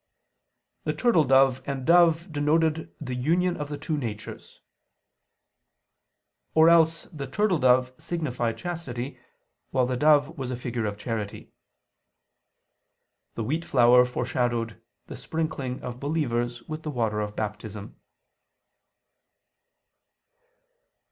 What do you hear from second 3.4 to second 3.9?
of the